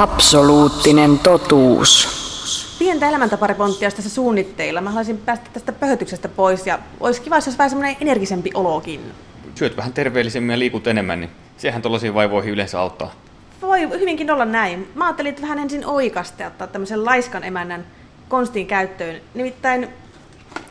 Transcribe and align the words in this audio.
Absoluuttinen 0.00 1.18
totuus. 1.18 2.08
Pientä 2.78 3.08
elämäntapariponttia 3.08 3.86
olisi 3.86 3.96
tässä 3.96 4.10
suunnitteilla. 4.10 4.80
Mä 4.80 4.90
haluaisin 4.90 5.18
päästä 5.18 5.50
tästä 5.52 5.72
pöhötyksestä 5.72 6.28
pois 6.28 6.66
ja 6.66 6.78
olisi 7.00 7.22
kiva, 7.22 7.36
jos 7.36 7.46
olisi 7.46 7.58
vähän 7.58 7.70
semmoinen 7.70 7.96
energisempi 8.00 8.50
olokin. 8.54 9.00
Syöt 9.54 9.76
vähän 9.76 9.92
terveellisemmin 9.92 10.50
ja 10.50 10.58
liikut 10.58 10.86
enemmän, 10.86 11.20
niin 11.20 11.30
sehän 11.56 11.82
tuollaisiin 11.82 12.14
vaivoihin 12.14 12.52
yleensä 12.52 12.80
auttaa. 12.80 13.12
Voi 13.62 13.80
hyvinkin 13.80 14.30
olla 14.30 14.44
näin. 14.44 14.88
Mä 14.94 15.04
ajattelin, 15.04 15.30
että 15.30 15.42
vähän 15.42 15.58
ensin 15.58 15.86
oikasta 15.86 16.42
ja 16.42 16.48
ottaa 16.48 16.66
tämmöisen 16.66 17.04
laiskan 17.04 17.44
emännän 17.44 17.86
konstin 18.28 18.66
käyttöön. 18.66 19.20
Nimittäin, 19.34 19.88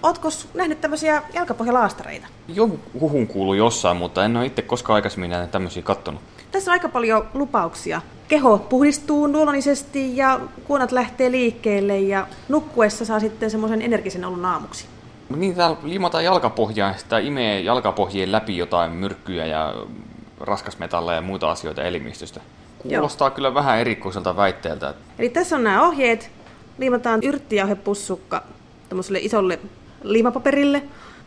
ootko 0.04 0.30
nähnyt 0.54 0.82
tämmöisiä 0.82 1.22
jalkapohjalaastareita? 1.34 2.28
Jonkun 2.48 2.80
huhun 3.00 3.28
kuuluu 3.28 3.54
jossain, 3.54 3.98
mutta 3.98 4.26
en 4.26 4.38
ole 4.38 4.46
itse 4.46 4.62
koskaan 4.62 4.96
aikaisemmin 4.96 5.30
näitä 5.30 5.48
tämmöisiä 5.48 5.84
kattonut. 5.84 6.22
Tässä 6.52 6.72
on 6.72 6.74
aika 6.74 6.90
paljon 6.90 7.28
lupauksia. 7.34 8.02
Keho 8.28 8.58
puhdistuu 8.58 9.32
luonnollisesti 9.32 10.18
ja 10.18 10.40
kuonat 10.68 10.92
lähtee 10.92 11.32
liikkeelle 11.32 12.00
ja 12.00 12.28
nukkuessa 12.50 13.06
saa 13.06 13.20
sitten 13.20 13.52
semmoisen 13.52 13.82
energisen 13.82 14.26
olun 14.26 14.46
aamuksi. 14.46 14.86
Niin 15.36 15.56
täällä 15.56 15.78
limataan 15.84 16.24
jalkapohjaa, 16.24 16.98
sitä 16.98 17.18
imee 17.18 17.62
jalkapohjien 17.62 18.32
läpi 18.32 18.58
jotain 18.58 18.92
myrkkyjä 18.92 19.46
ja 19.46 19.74
raskasmetalleja 20.40 21.16
ja 21.16 21.22
muita 21.22 21.52
asioita 21.52 21.84
elimistöstä. 21.84 22.42
Kuulostaa 22.80 23.28
Joo. 23.28 23.36
kyllä 23.36 23.54
vähän 23.54 23.80
erikoiselta 23.80 24.36
väitteeltä. 24.36 24.94
Eli 25.20 25.30
tässä 25.30 25.56
on 25.56 25.64
nämä 25.64 25.88
ohjeet. 25.88 26.32
Liimataan 26.78 27.20
yrttijauhepussukka 27.24 28.44
tämmöiselle 28.90 29.20
isolle 29.20 29.60
liimapaperille. 30.04 30.84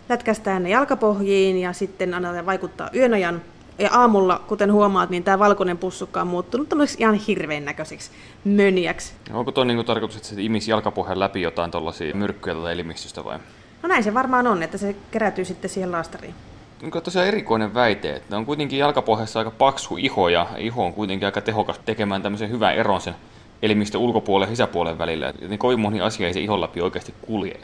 Lätkästään 0.08 0.62
ne 0.62 0.70
jalkapohjiin 0.70 1.58
ja 1.58 1.72
sitten 1.72 2.14
annetaan 2.14 2.46
vaikuttaa 2.46 2.90
yön 2.94 3.14
ajan 3.14 3.42
ja 3.78 3.90
aamulla, 3.92 4.40
kuten 4.48 4.72
huomaat, 4.72 5.10
niin 5.10 5.24
tämä 5.24 5.38
valkoinen 5.38 5.78
pussukka 5.78 6.20
on 6.20 6.26
muuttunut 6.26 6.68
tämmöiseksi 6.68 7.02
ihan 7.02 7.14
hirveän 7.14 7.64
näköiseksi 7.64 8.10
möniäksi. 8.44 9.12
Onko 9.32 9.52
tuo 9.52 9.64
niinku 9.64 9.84
tarkoitus, 9.84 10.16
että 10.16 10.28
se 10.28 10.42
imisi 10.42 10.70
jalkapohjan 10.70 11.20
läpi 11.20 11.42
jotain 11.42 11.70
tuollaisia 11.70 12.14
myrkkyjä 12.14 12.54
tätä 12.54 12.70
elimistöstä 12.70 13.24
vai? 13.24 13.38
No 13.82 13.88
näin 13.88 14.04
se 14.04 14.14
varmaan 14.14 14.46
on, 14.46 14.62
että 14.62 14.78
se 14.78 14.96
kerätyy 15.10 15.44
sitten 15.44 15.70
siihen 15.70 15.92
laastariin. 15.92 16.34
Onko 16.82 17.00
tosiaan 17.00 17.28
erikoinen 17.28 17.74
väite, 17.74 18.12
että 18.12 18.36
on 18.36 18.46
kuitenkin 18.46 18.78
jalkapohjassa 18.78 19.38
aika 19.38 19.50
paksu 19.50 19.96
iho 19.96 20.28
ja 20.28 20.46
iho 20.58 20.86
on 20.86 20.92
kuitenkin 20.92 21.26
aika 21.26 21.40
tehokas 21.40 21.80
tekemään 21.84 22.22
tämmöisen 22.22 22.50
hyvän 22.50 22.74
eron 22.74 23.00
sen 23.00 23.14
elimistön 23.62 24.00
ulkopuolen 24.00 24.46
ja 24.46 24.50
sisäpuolen 24.50 24.98
välillä. 24.98 25.32
Niin 25.48 25.58
kovin 25.58 25.80
moni 25.80 26.00
asia 26.00 26.26
ei 26.26 26.34
se 26.34 26.40
ihon 26.40 26.60
läpi 26.60 26.80
oikeasti 26.80 27.14
kulje. 27.22 27.60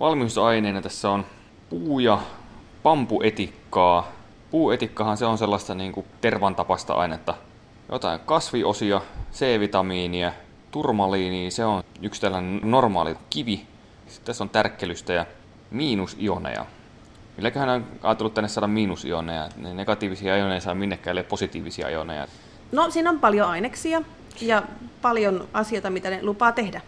Valmiusaineena 0.00 0.82
tässä 0.82 1.10
on 1.10 1.26
puu- 1.70 2.00
ja 2.00 2.18
pampuetikkaa, 2.82 4.12
Puuetikkahan 4.50 5.16
se 5.16 5.26
on 5.26 5.38
sellaista 5.38 5.74
niin 5.74 5.92
kuin 5.92 6.06
tervan 6.20 6.54
tapasta 6.54 6.94
ainetta. 6.94 7.34
Jotain 7.92 8.20
kasviosia, 8.20 9.00
C-vitamiinia, 9.32 10.32
turmaliinia, 10.70 11.50
se 11.50 11.64
on 11.64 11.82
yksi 12.02 12.20
tällainen 12.20 12.60
normaali 12.62 13.16
kivi. 13.30 13.66
Sitten 14.06 14.26
tässä 14.26 14.44
on 14.44 14.50
tärkkelystä 14.50 15.12
ja 15.12 15.26
miinusioneja. 15.70 16.66
Milläköhän 17.36 17.68
on 17.68 17.86
ajatellut 18.02 18.34
tänne 18.34 18.48
saada 18.48 18.66
miinusioneja? 18.66 19.48
Ne 19.56 19.74
negatiivisia 19.74 20.36
ioneja 20.36 20.60
saa 20.60 20.74
minnekään, 20.74 21.18
ei 21.18 21.24
positiivisia 21.24 21.88
ioneja. 21.88 22.26
No 22.72 22.90
siinä 22.90 23.10
on 23.10 23.20
paljon 23.20 23.48
aineksia 23.48 24.02
ja 24.40 24.62
paljon 25.02 25.48
asioita, 25.52 25.90
mitä 25.90 26.10
ne 26.10 26.22
lupaa 26.22 26.52
tehdä. 26.52 26.80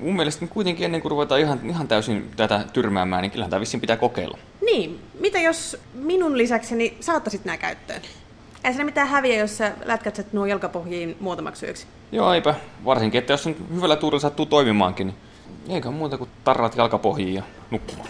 Mun 0.00 0.16
mielestä 0.16 0.46
kuitenkin 0.46 0.84
ennen 0.84 1.00
kuin 1.00 1.10
ruvetaan 1.10 1.40
ihan, 1.40 1.60
ihan 1.64 1.88
täysin 1.88 2.30
tätä 2.36 2.64
tyrmäämään, 2.72 3.22
niin 3.22 3.30
kyllähän 3.30 3.50
tämä 3.50 3.60
vissiin 3.60 3.80
pitää 3.80 3.96
kokeilla. 3.96 4.38
Niin, 4.66 5.00
mitä 5.20 5.38
jos 5.38 5.76
minun 5.94 6.38
lisäkseni 6.38 6.96
saattaisit 7.00 7.44
nämä 7.44 7.56
käyttöön? 7.56 8.02
Ei 8.64 8.72
siinä 8.72 8.84
mitään 8.84 9.08
häviä, 9.08 9.36
jos 9.36 9.58
sä 9.58 9.72
lätkätset 9.84 10.32
nuo 10.32 10.46
jalkapohjiin 10.46 11.16
muutamaksi 11.20 11.66
yöksi. 11.66 11.86
Joo, 12.12 12.32
eipä. 12.32 12.54
Varsinkin, 12.84 13.18
että 13.18 13.32
jos 13.32 13.46
on 13.46 13.56
hyvällä 13.74 13.96
tuurilla 13.96 14.20
sattuu 14.20 14.46
toimimaankin, 14.46 15.06
niin 15.06 15.16
eikä 15.74 15.90
muuta 15.90 16.18
kuin 16.18 16.30
tarrat 16.44 16.76
jalkapohjiin 16.76 17.34
ja 17.34 17.42
nukkumaan. 17.70 18.08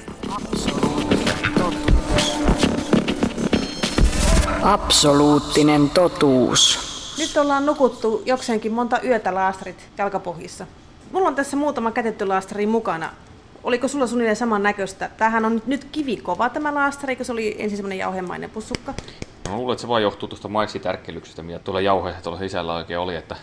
Absoluuttinen 4.63 5.91
totuus. 5.91 6.79
Nyt 7.19 7.37
ollaan 7.37 7.67
nukuttu 7.67 8.23
jokseenkin 8.27 8.73
monta 8.73 9.01
yötä 9.01 9.35
laastarit 9.35 9.89
jalkapohjissa. 9.99 10.67
Mulla 11.13 11.29
on 11.29 11.35
tässä 11.35 11.57
muutama 11.57 11.91
kätetty 11.91 12.27
laastari 12.27 12.67
mukana. 12.67 13.11
Oliko 13.65 13.89
sulla 13.89 14.07
suunnilleen 14.07 14.37
saman 14.37 14.63
näköistä? 14.63 15.11
Tämähän 15.17 15.45
on 15.45 15.63
nyt 15.67 15.85
kivikova 15.93 16.49
tämä 16.49 16.75
laastari, 16.75 17.17
kun 17.17 17.25
se 17.25 17.33
oli 17.33 17.57
ensin 17.59 17.77
semmoinen 17.77 17.99
jauhemainen 17.99 18.51
pussukka. 18.51 18.95
No, 19.49 19.57
luulen, 19.57 19.73
että 19.73 19.81
se 19.81 19.89
vaan 19.89 20.03
johtuu 20.03 20.29
tuosta 20.29 20.49
maissitärkkelyksestä, 20.49 21.43
mitä 21.43 21.59
tuolla 21.59 21.81
jauheessa 21.81 22.23
tuolla 22.23 22.39
sisällä 22.39 22.75
oikein 22.75 22.99
oli. 22.99 23.17
Että... 23.17 23.37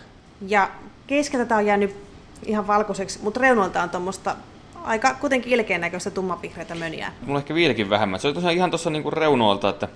Ja 0.48 0.70
keskeltä 1.06 1.46
tämä 1.46 1.58
on 1.58 1.66
jäänyt 1.66 1.96
ihan 2.46 2.66
valkoiseksi, 2.66 3.18
mutta 3.22 3.40
reunoilta 3.40 3.82
on 3.82 3.90
tuommoista 3.90 4.36
aika 4.84 5.14
kuitenkin 5.14 5.52
ilkeän 5.52 5.80
näköistä 5.80 6.10
tummavihreitä 6.10 6.74
möniä. 6.74 7.12
Mulla 7.26 7.38
ehkä 7.38 7.54
vieläkin 7.54 7.90
vähemmän. 7.90 8.20
Se 8.20 8.26
oli 8.28 8.34
tosiaan 8.34 8.54
ihan 8.54 8.70
tuossa 8.70 8.90
niinku 8.90 9.10
reunoilta, 9.10 9.68
että, 9.68 9.88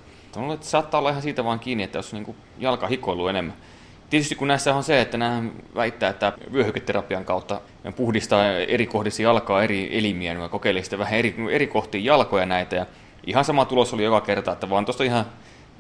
että 0.55 0.67
saattaa 0.67 0.99
olla 0.99 1.11
ihan 1.11 1.23
siitä 1.23 1.45
vaan 1.45 1.61
kiinni, 1.61 1.85
että 1.85 1.99
jos 1.99 2.13
niinku 2.13 2.37
jalka 2.59 2.87
hikoilu 2.87 3.29
enemmän. 3.29 3.57
Tietysti 4.11 4.35
kun 4.35 4.49
näissä 4.49 4.75
on 4.75 4.85
se, 4.85 5.01
että 5.01 5.19
nämä 5.19 5.43
väittää, 5.75 6.11
että 6.11 6.33
vyöhyketerapian 6.53 7.25
kautta 7.25 7.61
puhdistaa 7.97 8.53
eri 8.53 8.87
kohdissa 8.87 9.23
jalkaa 9.23 9.63
eri 9.63 9.99
elimiä, 9.99 10.35
niin 10.35 10.51
kokeilin 10.51 10.83
sitten 10.83 10.99
vähän 10.99 11.19
eri, 11.19 11.35
eri 11.51 11.67
kohtiin 11.67 12.05
jalkoja 12.05 12.47
näitä, 12.47 12.77
ja 12.77 12.87
ihan 13.27 13.45
sama 13.45 13.65
tulos 13.65 13.95
oli 13.95 14.05
joka 14.05 14.21
kerta, 14.21 14.53
että 14.53 14.71
vaan 14.71 14.85
tuosta 14.85 15.05
ihan, 15.05 15.25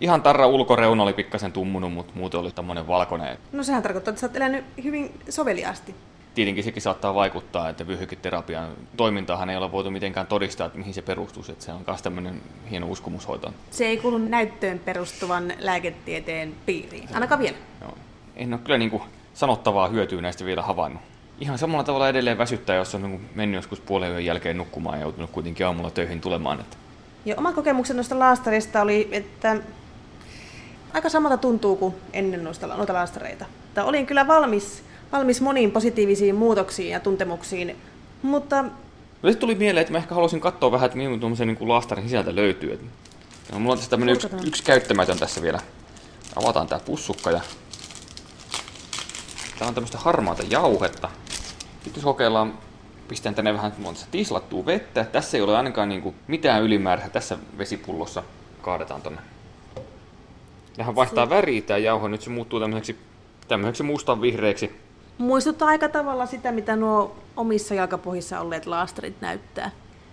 ihan 0.00 0.22
tarra 0.22 0.47
ulkoreuna 0.47 1.03
oli 1.03 1.12
pikkasen 1.12 1.53
tummunut, 1.53 1.93
mutta 1.93 2.12
muuten 2.16 2.41
oli 2.41 2.50
tämmöinen 2.50 2.87
valkoinen. 2.87 3.39
No 3.53 3.62
sehän 3.62 3.83
tarkoittaa, 3.83 4.11
että 4.12 4.21
sä 4.21 4.27
oot 4.27 4.37
elänyt 4.37 4.65
hyvin 4.84 5.12
soveliaasti. 5.28 5.95
Tietenkin 6.34 6.65
sekin 6.65 6.83
saattaa 6.83 7.15
vaikuttaa, 7.15 7.69
että 7.69 7.87
vyöhyketerapian 7.87 8.69
toimintaahan 8.97 9.50
ei 9.50 9.56
ole 9.56 9.72
voitu 9.72 9.91
mitenkään 9.91 10.27
todistaa, 10.27 10.66
että 10.66 10.78
mihin 10.78 10.95
se 10.95 11.03
perustuu, 11.03 11.45
että 11.49 11.65
se 11.65 11.72
on 11.72 11.84
myös 11.87 12.03
tämmöinen 12.03 12.43
hieno 12.71 12.87
uskomushoito. 12.87 13.53
Se 13.71 13.87
ei 13.87 13.97
kuulu 13.97 14.19
näyttöön 14.19 14.78
perustuvan 14.78 15.53
lääketieteen 15.59 16.55
piiriin, 16.66 17.09
ainakaan 17.15 17.41
vielä. 17.41 17.56
Joo 17.81 17.95
en 18.38 18.53
ole 18.53 18.60
kyllä 18.65 18.78
niin 18.78 18.91
kuin 18.91 19.03
sanottavaa 19.34 19.88
hyötyä 19.88 20.21
näistä 20.21 20.44
vielä 20.44 20.62
havainnut. 20.62 21.03
Ihan 21.41 21.59
samalla 21.59 21.84
tavalla 21.84 22.09
edelleen 22.09 22.38
väsyttää, 22.38 22.76
jos 22.76 22.94
on 22.94 23.03
niin 23.03 23.28
mennyt 23.34 23.59
joskus 23.59 23.81
puolen 23.81 24.10
yön 24.10 24.25
jälkeen 24.25 24.56
nukkumaan 24.56 24.99
ja 24.99 25.03
joutunut 25.03 25.31
kuitenkin 25.31 25.66
aamulla 25.66 25.91
töihin 25.91 26.21
tulemaan. 26.21 26.60
Että. 26.60 26.77
Ja 27.25 27.34
oma 27.37 27.53
kokemuksen 27.53 27.97
noista 27.97 28.19
laastarista 28.19 28.82
oli, 28.82 29.09
että 29.12 29.56
aika 30.94 31.09
samalta 31.09 31.37
tuntuu 31.37 31.77
kuin 31.77 31.94
ennen 32.12 32.44
noista, 32.44 32.66
noita 32.66 32.93
laastareita. 32.93 33.44
Että 33.69 33.84
olin 33.84 34.06
kyllä 34.06 34.27
valmis, 34.27 34.82
valmis 35.12 35.41
moniin 35.41 35.71
positiivisiin 35.71 36.34
muutoksiin 36.34 36.91
ja 36.91 37.00
tuntemuksiin, 37.00 37.77
mutta... 38.22 38.65
No, 39.22 39.34
tuli 39.34 39.54
mieleen, 39.54 39.82
että 39.82 39.93
mä 39.93 39.98
ehkä 39.98 40.15
haluaisin 40.15 40.41
katsoa 40.41 40.72
vähän, 40.72 40.87
että 40.87 40.98
minun 40.98 41.21
tuommoisen 41.21 41.48
niin 41.48 41.69
laastarin 41.69 42.04
sisältä 42.04 42.34
löytyy. 42.34 42.88
Ja 43.53 43.59
mulla 43.59 43.72
on 43.72 43.78
tässä 43.78 43.91
tämmöinen 43.91 44.15
yksi, 44.15 44.28
yksi 44.47 44.65
käyttämätön 44.65 45.19
tässä 45.19 45.43
vielä. 45.43 45.60
Avataan 46.37 46.66
tämä 46.66 46.81
pussukka 46.84 47.31
ja 47.31 47.41
Tää 49.59 49.69
on 49.69 49.75
tämmöistä 49.75 49.99
harmaata 49.99 50.43
jauhetta. 50.51 51.11
Nyt 51.85 51.97
jos 51.97 52.05
kokeillaan, 52.05 52.59
pistän 53.09 53.35
tänne 53.35 53.55
vähän 53.55 53.73
monta 53.79 54.01
tislattua 54.11 54.67
vettä. 54.67 55.05
Tässä 55.05 55.37
ei 55.37 55.43
ole 55.43 55.57
ainakaan 55.57 55.89
niinku 55.89 56.15
mitään 56.27 56.63
ylimääräistä 56.63 57.13
tässä 57.13 57.39
vesipullossa. 57.59 58.23
Kaadetaan 58.63 59.03
tonne. 59.03 59.21
Tähän 60.77 60.95
vaihtaa 60.95 61.31
väriä 61.31 61.63
tämä 61.63 61.79
jauho, 61.79 62.09
nyt 62.09 62.23
se 62.23 62.31
muuttuu 62.31 62.61
tämmöiseksi, 62.61 62.99
tämmöiseksi 63.49 63.83
mustan 63.83 64.21
vihreäksi. 64.21 64.81
Muistuttaa 65.19 65.69
aika 65.69 65.89
tavalla 65.89 66.27
sitä, 66.27 66.53
mitä 66.53 66.77
nuo 66.77 67.17
omissa 67.37 67.75
jalkapohjissa 67.75 68.41
olleet 68.41 68.67
laastarit 68.67 69.21
näyttää. 69.21 69.71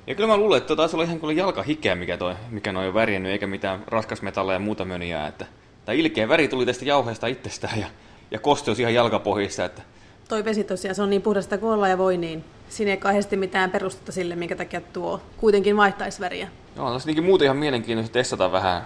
Ja 0.08 0.16
kyllä 0.16 0.28
mä 0.28 0.38
luulen, 0.38 0.58
että 0.58 0.76
taisi 0.76 0.96
olla 0.96 1.04
ihan 1.04 1.20
kuin 1.20 1.38
jalkahikeä, 1.38 1.96
mikä, 1.96 2.18
toi, 2.18 2.36
mikä 2.50 2.72
noin 2.72 2.88
on 2.88 2.94
värjännyt, 2.94 3.32
eikä 3.32 3.48
mitään 3.48 3.84
raskasmetalleja 3.88 4.56
ja 4.56 4.60
muuta 4.60 4.86
möniä. 4.86 5.28
Että, 5.28 5.46
tämä 5.86 5.94
ilkeä 5.94 6.30
väri 6.30 6.48
tuli 6.48 6.66
tästä 6.66 6.86
jauheesta 6.86 7.28
itsestään 7.28 7.80
ja 7.80 7.88
ja 8.32 8.40
kosteus 8.40 8.80
ihan 8.80 8.94
jalkapohjissa. 8.94 9.66
Että... 9.66 9.82
Toi 10.30 10.46
vesi 10.46 10.64
tosiaan, 10.64 10.96
se 10.96 11.02
on 11.02 11.10
niin 11.10 11.22
puhdasta 11.22 11.58
kuin 11.58 11.74
olla 11.74 11.88
ja 11.88 11.98
voi 11.98 12.18
niin. 12.18 12.44
Siinä 12.70 12.92
ei 12.92 12.98
kahdesti 12.98 13.38
mitään 13.38 13.72
perustetta 13.72 14.12
sille, 14.12 14.36
minkä 14.36 14.56
takia 14.56 14.82
tuo 14.82 15.22
kuitenkin 15.38 15.78
vaihtaisi 15.78 16.20
väriä. 16.20 16.48
Joo, 16.76 16.94
tässä 16.94 17.12
on 17.18 17.24
muuten 17.24 17.46
ihan 17.46 17.58
mielenkiintoista 17.58 18.14
testata 18.14 18.52
vähän, 18.52 18.82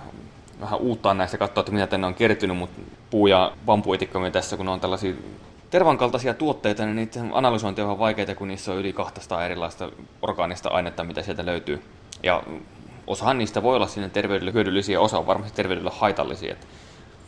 vähän 0.61 0.79
uuttaa 0.79 1.13
näistä, 1.13 1.37
katsoa, 1.37 1.61
että 1.61 1.71
mitä 1.71 1.87
tänne 1.87 2.07
on 2.07 2.15
kertynyt, 2.15 2.57
mutta 2.57 2.81
puu- 3.09 3.27
ja 3.27 3.53
bambuetikkamme 3.65 4.31
tässä, 4.31 4.57
kun 4.57 4.67
on 4.67 4.79
tällaisia 4.79 5.13
tervan 5.69 5.97
kaltaisia 5.97 6.33
tuotteita, 6.33 6.85
niin 6.85 6.95
niiden 6.95 7.29
analysointi 7.33 7.81
on 7.81 7.87
ihan 7.87 7.99
vaikeaa, 7.99 8.35
kun 8.35 8.47
niissä 8.47 8.71
on 8.71 8.77
yli 8.77 8.93
200 8.93 9.45
erilaista 9.45 9.91
orgaanista 10.21 10.69
ainetta, 10.69 11.03
mitä 11.03 11.21
sieltä 11.21 11.45
löytyy. 11.45 11.81
Ja 12.23 12.43
osahan 13.07 13.37
niistä 13.37 13.63
voi 13.63 13.75
olla 13.75 13.87
sinne 13.87 14.09
terveydelle 14.09 14.53
hyödyllisiä, 14.53 15.01
osa 15.01 15.17
on 15.17 15.27
varmasti 15.27 15.55
terveydelle 15.55 15.91
haitallisia. 15.93 16.55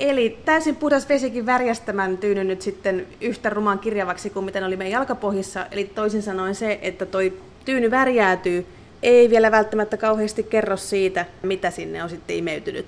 Eli 0.01 0.37
täysin 0.45 0.75
puhdas 0.75 1.09
vesikin 1.09 1.45
värjästämään 1.45 2.17
tyyny 2.17 2.43
nyt 2.43 2.61
sitten 2.61 3.07
yhtä 3.21 3.49
rumaan 3.49 3.79
kirjavaksi 3.79 4.29
kuin 4.29 4.45
mitä 4.45 4.65
oli 4.65 4.75
meidän 4.75 4.91
jalkapohjissa. 4.91 5.65
Eli 5.71 5.85
toisin 5.85 6.21
sanoen 6.21 6.55
se, 6.55 6.79
että 6.81 7.05
toi 7.05 7.33
tyyny 7.65 7.91
värjäätyy, 7.91 8.65
ei 9.03 9.29
vielä 9.29 9.51
välttämättä 9.51 9.97
kauheasti 9.97 10.43
kerro 10.43 10.77
siitä, 10.77 11.25
mitä 11.41 11.71
sinne 11.71 12.03
on 12.03 12.09
sitten 12.09 12.35
imeytynyt. 12.35 12.85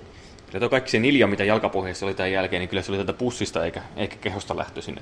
Ja 0.54 0.60
tuo 0.60 0.70
kaikki 0.70 0.92
se 0.92 1.00
nilja, 1.00 1.28
mitä 1.28 1.44
jalkapohjassa 1.44 2.06
oli 2.06 2.14
tämän 2.14 2.32
jälkeen, 2.32 2.60
niin 2.60 2.70
kyllä 2.70 2.82
se 2.82 2.92
oli 2.92 2.98
tätä 2.98 3.14
pussista 3.14 3.66
eikä, 3.66 3.82
eikä 3.96 4.16
kehosta 4.22 4.58
lähtöisin. 4.58 5.00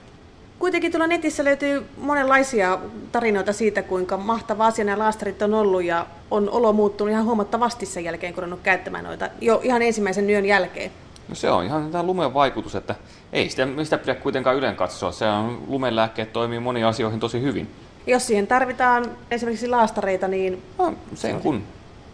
Kuitenkin 0.59 0.91
tuolla 0.91 1.07
netissä 1.07 1.43
löytyy 1.43 1.85
monenlaisia 1.97 2.79
tarinoita 3.11 3.53
siitä, 3.53 3.83
kuinka 3.83 4.17
mahtava 4.17 4.65
asia 4.65 4.85
nämä 4.85 4.99
laastarit 4.99 5.41
on 5.41 5.53
ollut 5.53 5.83
ja 5.83 6.07
on 6.31 6.49
olo 6.49 6.73
muuttunut 6.73 7.11
ihan 7.11 7.25
huomattavasti 7.25 7.85
sen 7.85 8.03
jälkeen, 8.03 8.33
kun 8.33 8.53
on 8.53 8.59
käyttämään 8.63 9.03
noita 9.03 9.29
jo 9.41 9.59
ihan 9.63 9.81
ensimmäisen 9.81 10.29
yön 10.29 10.45
jälkeen. 10.45 10.91
No 11.31 11.35
se 11.35 11.51
on 11.51 11.65
ihan 11.65 11.91
tämä 11.91 12.03
lumen 12.03 12.33
vaikutus, 12.33 12.75
että 12.75 12.95
ei 13.33 13.49
sitä, 13.49 13.67
sitä 13.83 13.97
pidä 13.97 14.15
kuitenkaan 14.15 14.55
ylen 14.55 14.75
katsoa. 14.75 15.11
Se 15.11 15.29
on, 15.29 15.63
lumen 15.67 15.95
lääkkeet 15.95 16.33
toimii 16.33 16.59
moniin 16.59 16.85
asioihin 16.85 17.19
tosi 17.19 17.41
hyvin. 17.41 17.69
Jos 18.07 18.27
siihen 18.27 18.47
tarvitaan 18.47 19.05
esimerkiksi 19.31 19.67
laastareita, 19.67 20.27
niin 20.27 20.61
No, 20.77 20.93
sen 21.15 21.41
kun. 21.41 21.63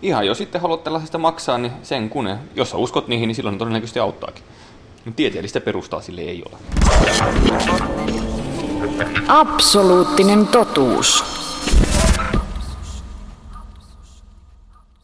Ihan 0.01 0.27
jo 0.27 0.35
sitten 0.35 0.61
haluat 0.61 0.83
tällaisesta 0.83 1.17
maksaa, 1.17 1.57
niin 1.57 1.71
sen 1.83 2.09
kun. 2.09 2.27
Ja 2.27 2.37
Jos 2.55 2.69
sä 2.69 2.77
uskot 2.77 3.07
niihin, 3.07 3.27
niin 3.27 3.35
silloin 3.35 3.53
ne 3.53 3.59
todennäköisesti 3.59 3.99
auttaakin. 3.99 4.43
Mutta 5.05 5.15
tieteellistä 5.15 5.61
perustaa 5.61 6.01
sille 6.01 6.21
ei 6.21 6.43
ole. 6.49 6.57
Absoluuttinen 9.27 10.47
totuus. 10.47 11.36